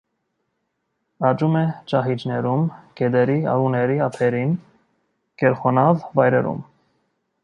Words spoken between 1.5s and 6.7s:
է ճահիճներում, գետերի, առուների ափերին, գերխոնավ վայրերում։